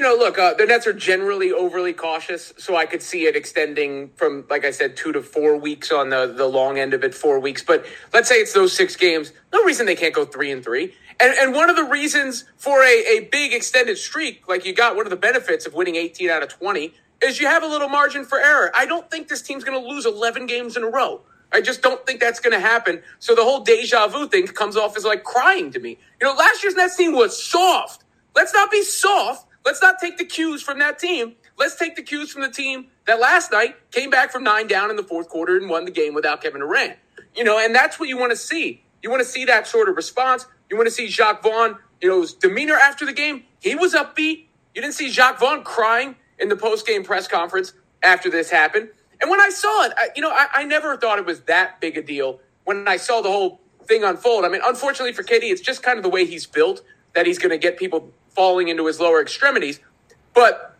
[0.00, 3.36] you know, look, uh, the Nets are generally overly cautious, so I could see it
[3.36, 7.04] extending from, like I said, two to four weeks on the the long end of
[7.04, 7.62] it, four weeks.
[7.62, 9.34] But let's say it's those six games.
[9.52, 10.94] No reason they can't go three and three.
[11.20, 14.96] And and one of the reasons for a, a big extended streak, like you got
[14.96, 17.90] one of the benefits of winning 18 out of 20, is you have a little
[17.90, 18.70] margin for error.
[18.74, 21.20] I don't think this team's going to lose 11 games in a row.
[21.52, 23.02] I just don't think that's going to happen.
[23.18, 25.98] So the whole deja vu thing comes off as like crying to me.
[26.22, 28.04] You know, last year's Nets team was soft.
[28.34, 31.36] Let's not be soft Let's not take the cues from that team.
[31.58, 34.90] Let's take the cues from the team that last night came back from nine down
[34.90, 36.96] in the fourth quarter and won the game without Kevin Durant.
[37.36, 38.82] You know, and that's what you want to see.
[39.02, 40.46] You want to see that sort of response.
[40.70, 43.44] You want to see Jacque Vaughn, you know, his demeanor after the game.
[43.60, 44.46] He was upbeat.
[44.74, 48.88] You didn't see Jacque Vaughn crying in the post game press conference after this happened.
[49.20, 51.80] And when I saw it, I, you know, I, I never thought it was that
[51.80, 54.44] big a deal when I saw the whole thing unfold.
[54.44, 56.82] I mean, unfortunately for KD, it's just kind of the way he's built
[57.14, 59.80] that he's going to get people falling into his lower extremities.
[60.34, 60.76] But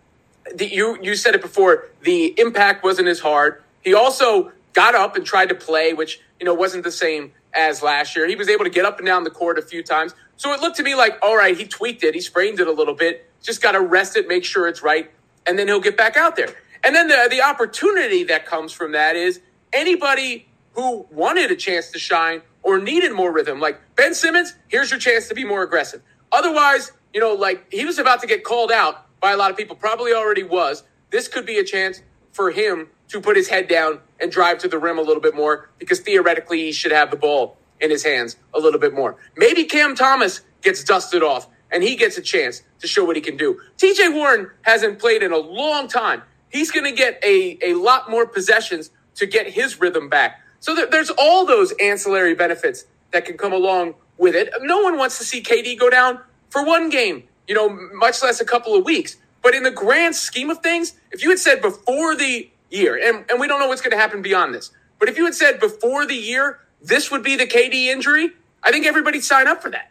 [0.54, 1.88] the, you you said it before.
[2.02, 3.62] The impact wasn't as hard.
[3.83, 7.83] He also got up and tried to play, which you know wasn't the same as
[7.83, 8.27] last year.
[8.28, 10.14] He was able to get up and down the court a few times.
[10.36, 12.72] So it looked to me like, all right, he tweaked it, he sprained it a
[12.72, 13.28] little bit.
[13.42, 15.10] Just got to rest it, make sure it's right,
[15.47, 16.48] and then he'll get back out there.
[16.84, 19.41] And then the the opportunity that comes from that is
[19.72, 24.91] anybody who wanted a chance to shine or needed more rhythm, like Ben Simmons, here's
[24.91, 26.03] your chance to be more aggressive.
[26.33, 29.56] Otherwise, you know, like he was about to get called out by a lot of
[29.56, 30.84] people, probably already was.
[31.11, 34.69] This could be a chance for him to put his head down and drive to
[34.69, 38.05] the rim a little bit more because theoretically he should have the ball in his
[38.05, 39.17] hands a little bit more.
[39.37, 43.22] Maybe Cam Thomas gets dusted off and he gets a chance to show what he
[43.22, 43.61] can do.
[43.78, 46.22] TJ Warren hasn't played in a long time.
[46.50, 50.41] He's going to get a, a lot more possessions to get his rhythm back.
[50.61, 54.52] So there, there's all those ancillary benefits that can come along with it.
[54.60, 58.40] No one wants to see KD go down for one game, you know, much less
[58.40, 59.16] a couple of weeks.
[59.42, 63.24] But in the grand scheme of things, if you had said before the year, and,
[63.30, 65.58] and we don't know what's going to happen beyond this, but if you had said
[65.58, 68.30] before the year, this would be the KD injury,
[68.62, 69.91] I think everybody'd sign up for that.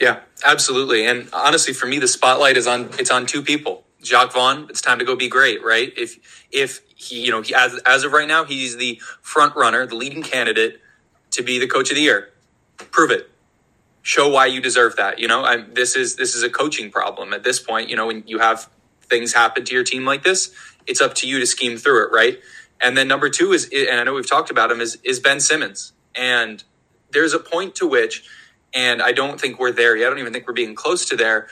[0.00, 1.06] Yeah, absolutely.
[1.06, 3.84] And honestly, for me, the spotlight is on it's on two people.
[4.02, 5.92] Jacque Vaughn, it's time to go be great, right?
[5.96, 9.86] If if he, you know, he, as as of right now, he's the front runner,
[9.86, 10.80] the leading candidate
[11.32, 12.30] to be the coach of the year.
[12.90, 13.30] Prove it
[14.02, 15.18] show why you deserve that.
[15.18, 17.88] You know, I'm, this is this is a coaching problem at this point.
[17.88, 18.68] You know, when you have
[19.02, 20.52] things happen to your team like this,
[20.86, 22.40] it's up to you to scheme through it, right?
[22.80, 25.40] And then number two is, and I know we've talked about him, is is Ben
[25.40, 25.92] Simmons.
[26.14, 26.62] And
[27.12, 28.28] there's a point to which,
[28.74, 30.06] and I don't think we're there yet.
[30.06, 31.48] I don't even think we're being close to there,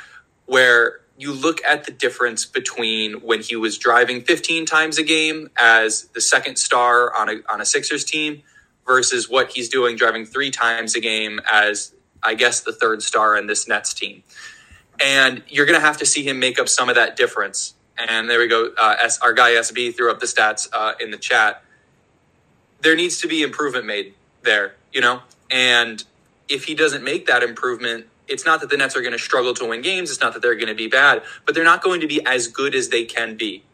[0.47, 5.51] where you look at the difference between when he was driving 15 times a game
[5.59, 8.43] as the second star on a on a Sixers team
[8.89, 13.37] versus what he's doing driving three times a game as I guess, the third star
[13.37, 14.23] in this Nets team.
[15.01, 17.75] And you're going to have to see him make up some of that difference.
[17.97, 18.73] And there we go.
[18.77, 21.63] Uh, S, our guy SB threw up the stats uh, in the chat.
[22.81, 25.23] There needs to be improvement made there, you know?
[25.51, 26.03] And
[26.49, 29.55] if he doesn't make that improvement, it's not that the Nets are going to struggle
[29.55, 30.11] to win games.
[30.11, 32.47] It's not that they're going to be bad, but they're not going to be as
[32.49, 33.65] good as they can be.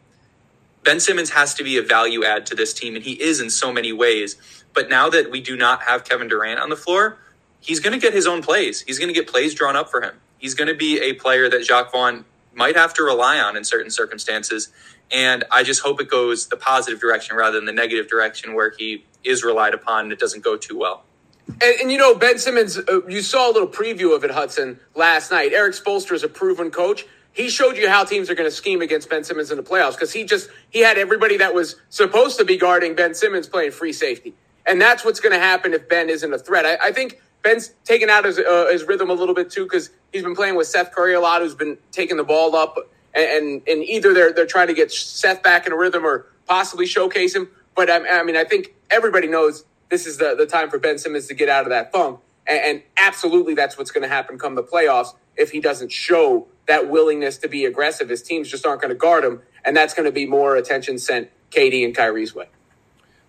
[0.85, 3.49] Ben Simmons has to be a value add to this team, and he is in
[3.49, 4.37] so many ways.
[4.73, 7.17] But now that we do not have Kevin Durant on the floor,
[7.59, 8.81] he's going to get his own plays.
[8.81, 10.13] He's going to get plays drawn up for him.
[10.37, 13.63] He's going to be a player that Jacque Vaughn might have to rely on in
[13.63, 14.71] certain circumstances.
[15.11, 18.71] And I just hope it goes the positive direction rather than the negative direction where
[18.77, 21.03] he is relied upon and it doesn't go too well.
[21.47, 24.79] And, and you know, Ben Simmons, uh, you saw a little preview of it, Hudson,
[24.95, 25.51] last night.
[25.53, 27.05] Erik Spoelstra is a proven coach.
[27.35, 29.91] He showed you how teams are going to scheme against Ben Simmons in the playoffs
[29.91, 33.71] because he just he had everybody that was supposed to be guarding Ben Simmons playing
[33.71, 34.33] free safety,
[34.65, 36.65] and that's what's going to happen if Ben isn't a threat.
[36.65, 39.89] I, I think Ben's taken out his, uh, his rhythm a little bit too because
[40.13, 42.77] he's been playing with Seth Curry a lot, who's been taking the ball up,
[43.13, 46.27] and, and, and either they're they're trying to get Seth back in a rhythm or
[46.47, 47.49] possibly showcase him.
[47.75, 50.97] But I, I mean, I think everybody knows this is the the time for Ben
[50.97, 54.55] Simmons to get out of that funk, and, absolutely that's what's going to happen come
[54.55, 58.09] the playoffs if he doesn't show that willingness to be aggressive.
[58.09, 60.97] His teams just aren't going to guard him, and that's going to be more attention
[60.97, 62.47] sent KD and Kyrie's way.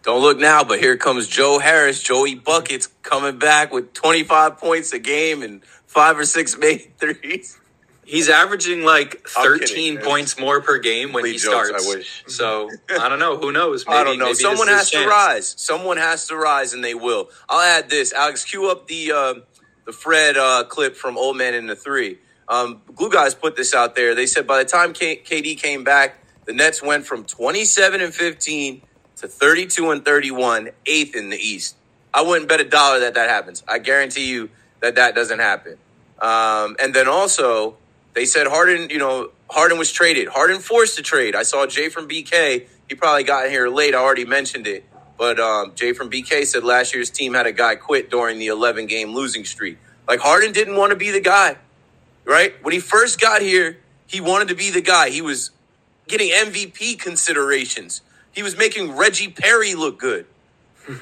[0.02, 4.92] Don't look now, but here comes Joe Harris, Joey Buckets coming back with 25 points
[4.92, 7.58] a game and five or six made threes.
[8.06, 11.84] He's averaging like 13 kidding, points more per game when he jokes, starts.
[11.84, 12.24] I wish.
[12.28, 13.36] So I don't know.
[13.36, 13.84] Who knows?
[13.84, 14.32] Maybe, I don't know.
[14.32, 15.54] Someone has to rise.
[15.58, 17.30] Someone has to rise, and they will.
[17.48, 18.12] I'll add this.
[18.12, 19.34] Alex, cue up the uh,
[19.86, 22.18] the Fred uh, clip from Old Man and the Three.
[22.48, 24.14] Um, Glue guys put this out there.
[24.14, 28.14] They said by the time K- KD came back, the Nets went from 27 and
[28.14, 28.82] 15
[29.16, 31.74] to 32 and 31, eighth in the East.
[32.14, 33.64] I wouldn't bet a dollar that that happens.
[33.66, 34.50] I guarantee you
[34.80, 35.78] that that doesn't happen.
[36.20, 37.76] Um, and then also,
[38.16, 40.28] They said Harden, you know, Harden was traded.
[40.28, 41.36] Harden forced to trade.
[41.36, 42.66] I saw Jay from BK.
[42.88, 43.94] He probably got here late.
[43.94, 44.86] I already mentioned it.
[45.18, 48.46] But um, Jay from BK said last year's team had a guy quit during the
[48.46, 49.76] 11 game losing streak.
[50.08, 51.58] Like Harden didn't want to be the guy,
[52.24, 52.54] right?
[52.64, 55.10] When he first got here, he wanted to be the guy.
[55.10, 55.50] He was
[56.08, 58.00] getting MVP considerations.
[58.32, 60.24] He was making Reggie Perry look good.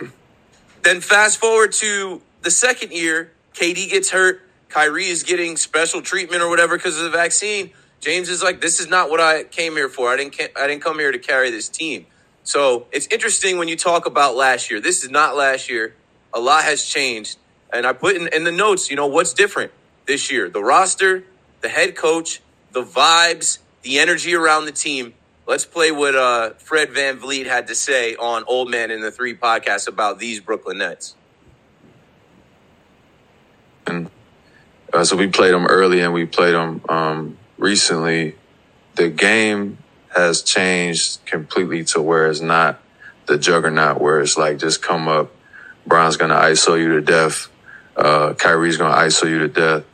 [0.83, 4.41] then fast forward to the second year, KD gets hurt.
[4.75, 7.71] Kyrie is getting special treatment or whatever because of the vaccine.
[8.01, 10.09] James is like, this is not what I came here for.
[10.09, 12.07] I didn't I didn't come here to carry this team.
[12.43, 14.81] So it's interesting when you talk about last year.
[14.81, 15.95] This is not last year.
[16.35, 17.39] A lot has changed.
[17.73, 19.71] And I put in, in the notes, you know, what's different
[20.07, 20.51] this year?
[20.51, 21.23] The roster,
[21.61, 22.43] the head coach,
[22.73, 25.15] the vibes, the energy around the team.
[25.47, 29.37] Let's play what uh, Fred VanVleet had to say on Old Man and the Three
[29.37, 31.15] podcast about these Brooklyn Nets.
[33.87, 34.11] And
[34.95, 38.37] uh, so we played them early and we played them um, recently.
[38.95, 39.79] The game
[40.15, 42.81] has changed completely to where it's not
[43.27, 45.33] the juggernaut where it's like just come up.
[45.85, 47.49] Bron's gonna ISO you to death.
[47.97, 49.85] Uh, Kyrie's gonna ISO you to death.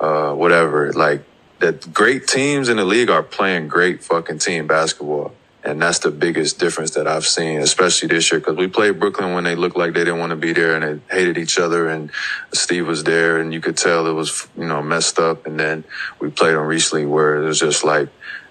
[0.00, 0.92] Uh, whatever.
[0.92, 1.22] Like
[1.60, 5.32] that great teams in the league are playing great fucking team basketball.
[5.64, 9.34] And that's the biggest difference that I've seen, especially this year, because we played Brooklyn
[9.34, 11.88] when they looked like they didn't want to be there and they hated each other.
[11.88, 12.10] And
[12.54, 15.46] Steve was there, and you could tell it was, you know, messed up.
[15.46, 15.84] And then
[16.20, 18.08] we played them recently where it was just like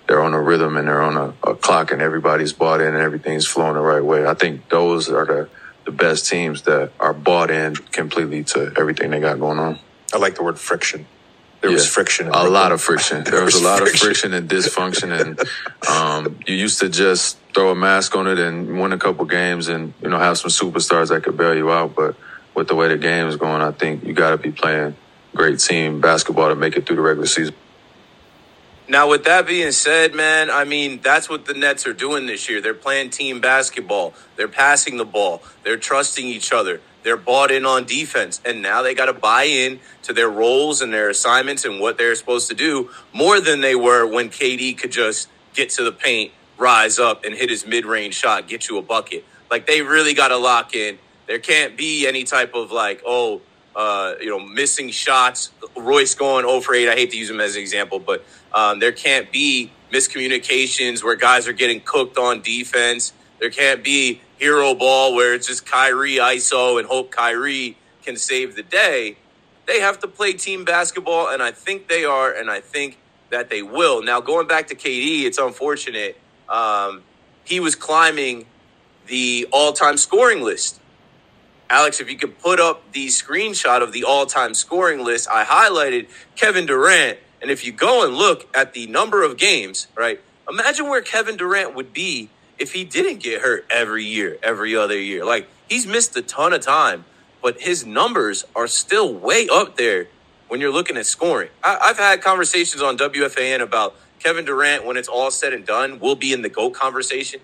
[0.07, 2.97] they're on a rhythm and they're on a, a clock and everybody's bought in and
[2.97, 4.25] everything's flowing the right way.
[4.25, 5.49] I think those are the,
[5.85, 9.79] the best teams that are bought in completely to everything they got going on.
[10.13, 11.07] I like the word friction.
[11.61, 12.27] There yeah, was friction.
[12.27, 13.23] a lot of friction.
[13.23, 13.95] There, there was, was, a lot friction.
[13.95, 15.39] of friction and dysfunction, and
[15.89, 19.67] um, you used to just throw a mask on it and win a couple games,
[19.67, 21.95] and you know have some superstars that could bail you out.
[21.95, 22.15] But
[22.53, 24.95] with the way the game is going, I think you got to be playing
[25.35, 27.55] great team basketball to make it through the regular season.
[28.89, 32.49] Now, with that being said, man, I mean, that's what the Nets are doing this
[32.49, 32.61] year.
[32.61, 34.13] They're playing team basketball.
[34.37, 35.41] They're passing the ball.
[35.63, 36.79] They're trusting each other.
[37.07, 38.41] They're bought in on defense.
[38.43, 41.97] And now they got to buy in to their roles and their assignments and what
[41.97, 45.93] they're supposed to do more than they were when KD could just get to the
[45.93, 49.23] paint, rise up, and hit his mid range shot, get you a bucket.
[49.49, 50.97] Like, they really got to lock in.
[51.27, 53.39] There can't be any type of like, oh,
[53.73, 55.51] uh, you know, missing shots.
[55.77, 56.89] Royce going 0 for 8.
[56.89, 61.15] I hate to use him as an example, but um, there can't be miscommunications where
[61.15, 63.13] guys are getting cooked on defense.
[63.39, 68.55] There can't be hero ball where it's just Kyrie ISO and hope Kyrie can save
[68.55, 69.17] the day.
[69.65, 72.97] They have to play team basketball, and I think they are, and I think
[73.29, 74.01] that they will.
[74.01, 76.17] Now, going back to KD, it's unfortunate.
[76.47, 77.03] Um,
[77.43, 78.45] he was climbing
[79.07, 80.79] the all time scoring list.
[81.69, 85.43] Alex, if you could put up the screenshot of the all time scoring list, I
[85.43, 90.19] highlighted Kevin Durant and if you go and look at the number of games, right,
[90.49, 94.99] imagine where Kevin Durant would be if he didn't get hurt every year, every other
[94.99, 95.25] year.
[95.25, 97.05] Like, he's missed a ton of time,
[97.41, 100.07] but his numbers are still way up there
[100.47, 101.49] when you're looking at scoring.
[101.63, 105.99] I, have had conversations on WFAN about Kevin Durant, when it's all said and done,
[105.99, 107.39] will be in the GOAT conversation.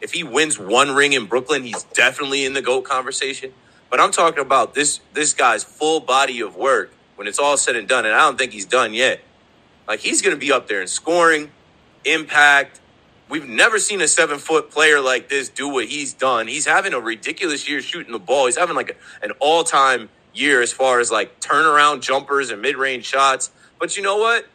[0.00, 3.52] If he wins one ring in Brooklyn, he's definitely in the GOAT conversation.
[3.90, 7.76] But I'm talking about this this guy's full body of work when it's all said
[7.76, 9.20] and done, and I don't think he's done yet.
[9.86, 11.50] Like he's going to be up there in scoring,
[12.04, 12.80] impact.
[13.28, 16.46] We've never seen a seven foot player like this do what he's done.
[16.46, 18.46] He's having a ridiculous year shooting the ball.
[18.46, 22.76] He's having like an all time year as far as like turnaround jumpers and mid
[22.76, 23.50] range shots.
[23.80, 24.46] But you know what?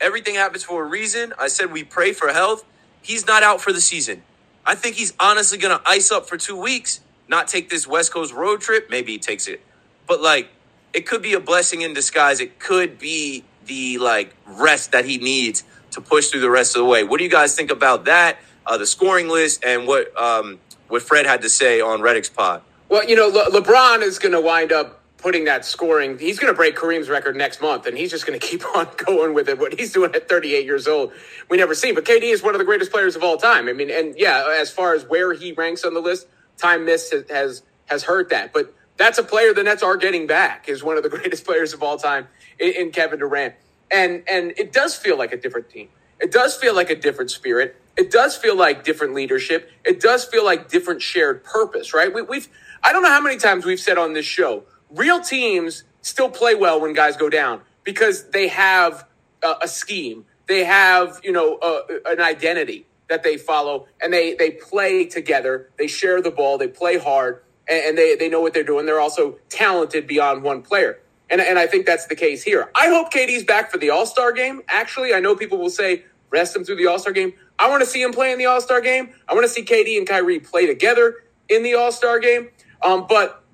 [0.00, 1.32] Everything happens for a reason.
[1.38, 2.64] I said we pray for health.
[3.00, 4.22] He's not out for the season.
[4.64, 8.12] I think he's honestly going to ice up for two weeks, not take this West
[8.12, 8.90] Coast road trip.
[8.90, 9.62] Maybe he takes it.
[10.06, 10.50] But like,
[10.92, 12.40] it could be a blessing in disguise.
[12.40, 16.80] It could be the like rest that he needs to push through the rest of
[16.80, 17.04] the way.
[17.04, 18.38] What do you guys think about that?
[18.66, 22.62] Uh, the scoring list and what um, what Fred had to say on Redick's pod.
[22.88, 26.18] Well, you know, Le- LeBron is going to wind up putting that scoring.
[26.18, 28.88] He's going to break Kareem's record next month, and he's just going to keep on
[28.96, 29.58] going with it.
[29.58, 31.12] What he's doing at 38 years old,
[31.50, 31.94] we never seen.
[31.94, 33.68] But KD is one of the greatest players of all time.
[33.68, 36.26] I mean, and yeah, as far as where he ranks on the list,
[36.56, 38.52] time missed has has, hurt that.
[38.52, 40.68] But that's a player the Nets are getting back.
[40.68, 42.28] Is one of the greatest players of all time
[42.58, 43.54] in, in Kevin Durant.
[43.90, 45.88] And and it does feel like a different team.
[46.20, 47.76] It does feel like a different spirit.
[47.96, 49.70] It does feel like different leadership.
[49.84, 52.12] It does feel like different shared purpose, right?
[52.12, 52.48] We, we've
[52.82, 56.54] I don't know how many times we've said on this show, real teams still play
[56.54, 59.06] well when guys go down because they have
[59.42, 60.24] a, a scheme.
[60.46, 65.70] They have, you know, a, an identity that they follow and they they play together.
[65.78, 66.58] They share the ball.
[66.58, 68.86] They play hard and, and they they know what they're doing.
[68.86, 71.00] They're also talented beyond one player.
[71.30, 72.70] And, and I think that's the case here.
[72.74, 74.62] I hope KD's back for the All Star game.
[74.68, 77.32] Actually, I know people will say rest him through the All Star game.
[77.58, 79.10] I want to see him play in the All Star game.
[79.28, 81.16] I want to see KD and Kyrie play together
[81.48, 82.48] in the All Star game.
[82.82, 83.44] Um, but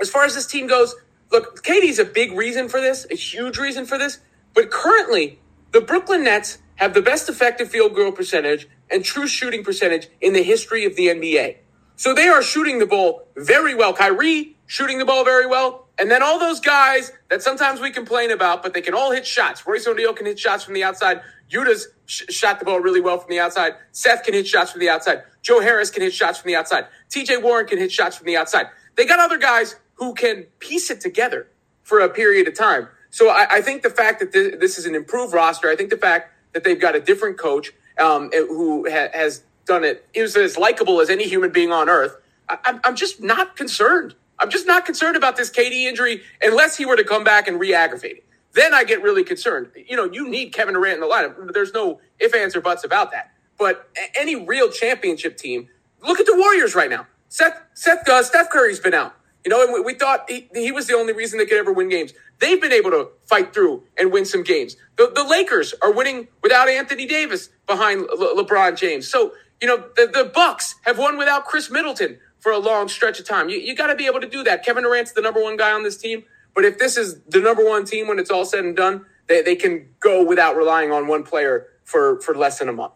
[0.00, 0.94] as far as this team goes,
[1.30, 4.20] look, KD's a big reason for this, a huge reason for this.
[4.54, 5.40] But currently,
[5.72, 10.32] the Brooklyn Nets have the best effective field goal percentage and true shooting percentage in
[10.32, 11.56] the history of the NBA.
[11.96, 13.92] So they are shooting the ball very well.
[13.92, 15.86] Kyrie shooting the ball very well.
[16.00, 19.26] And then all those guys that sometimes we complain about, but they can all hit
[19.26, 19.66] shots.
[19.66, 21.20] Royce O'Neale can hit shots from the outside.
[21.52, 23.74] Yuta's sh- shot the ball really well from the outside.
[23.92, 25.22] Seth can hit shots from the outside.
[25.42, 26.86] Joe Harris can hit shots from the outside.
[27.10, 28.66] TJ Warren can hit shots from the outside.
[28.96, 31.48] They got other guys who can piece it together
[31.82, 32.88] for a period of time.
[33.10, 35.90] So I, I think the fact that this, this, is an improved roster, I think
[35.90, 40.34] the fact that they've got a different coach um, who ha- has done it, is
[40.34, 42.16] as likable as any human being on earth.
[42.48, 46.86] I, I'm just not concerned I'm just not concerned about this KD injury unless he
[46.86, 48.24] were to come back and re-aggravate it.
[48.52, 49.68] Then I get really concerned.
[49.76, 51.52] You know, you need Kevin Durant in the lineup.
[51.52, 53.32] There's no if, ands, or buts about that.
[53.58, 55.68] But any real championship team,
[56.02, 57.06] look at the Warriors right now.
[57.28, 59.14] Seth, Seth, uh, Steph Curry's been out.
[59.44, 61.72] You know, and we, we thought he, he, was the only reason they could ever
[61.72, 62.12] win games.
[62.40, 64.76] They've been able to fight through and win some games.
[64.96, 69.08] The, the Lakers are winning without Anthony Davis behind Le- LeBron James.
[69.08, 73.20] So, you know, the, the Bucks have won without Khris Middleton for a long stretch
[73.20, 73.48] of time.
[73.48, 74.64] You, you got to be able to do that.
[74.64, 76.24] Kevin Durant's the number one guy on this team.
[76.54, 79.42] But if this is the number one team when it's all said and done, they,
[79.42, 82.92] they can go without relying on one player for, for less than a month.